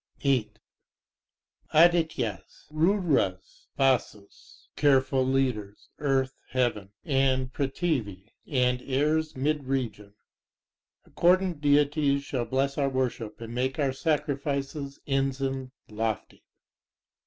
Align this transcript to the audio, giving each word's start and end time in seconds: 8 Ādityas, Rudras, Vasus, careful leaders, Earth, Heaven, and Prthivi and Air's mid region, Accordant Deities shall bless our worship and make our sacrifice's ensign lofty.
8 0.23 0.57
Ādityas, 1.75 2.65
Rudras, 2.71 3.67
Vasus, 3.77 4.67
careful 4.75 5.23
leaders, 5.23 5.89
Earth, 5.99 6.33
Heaven, 6.49 6.91
and 7.05 7.53
Prthivi 7.53 8.31
and 8.47 8.81
Air's 8.81 9.35
mid 9.37 9.65
region, 9.65 10.15
Accordant 11.05 11.61
Deities 11.61 12.23
shall 12.23 12.45
bless 12.45 12.79
our 12.79 12.89
worship 12.89 13.39
and 13.41 13.53
make 13.53 13.77
our 13.77 13.93
sacrifice's 13.93 14.99
ensign 15.05 15.71
lofty. 15.87 16.43